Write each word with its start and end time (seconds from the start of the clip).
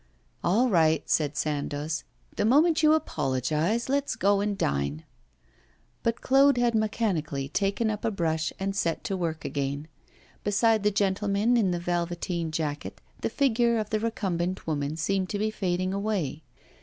'All 0.43 0.67
right,' 0.67 1.07
said 1.07 1.37
Sandoz, 1.37 2.05
'the 2.35 2.45
moment 2.45 2.81
you 2.81 2.93
apologise, 2.93 3.87
let's 3.87 4.15
go 4.15 4.39
and 4.39 4.57
dine.' 4.57 5.03
But 6.01 6.21
Claude 6.21 6.57
had 6.57 6.73
mechanically 6.73 7.47
taken 7.49 7.91
up 7.91 8.03
a 8.03 8.09
brush 8.09 8.51
and 8.59 8.75
set 8.75 9.03
to 9.03 9.15
work 9.15 9.45
again. 9.45 9.87
Beside 10.43 10.81
the 10.81 10.89
gentleman 10.89 11.55
in 11.55 11.69
the 11.69 11.77
velveteen 11.77 12.49
jacket 12.49 12.99
the 13.19 13.29
figure 13.29 13.77
of 13.77 13.91
the 13.91 13.99
recumbent 13.99 14.65
woman 14.65 14.97
seemed 14.97 15.29
to 15.29 15.37
be 15.37 15.51
fading 15.51 15.93
away. 15.93 16.41